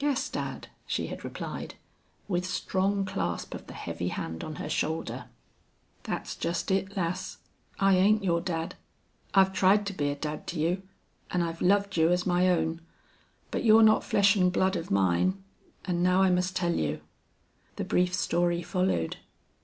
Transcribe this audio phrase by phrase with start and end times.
[0.00, 1.76] "Yes, dad," she had replied,
[2.26, 5.26] with strong clasp of the heavy hand on her shoulder.
[6.02, 7.38] "Thet's just it, lass.
[7.78, 8.74] I ain't your dad.
[9.32, 10.82] I've tried to be a dad to you
[11.30, 12.80] an' I've loved you as my own.
[13.52, 15.40] But you're not flesh an' blood of mine.
[15.84, 17.02] An' now I must tell you."
[17.76, 19.18] The brief story followed.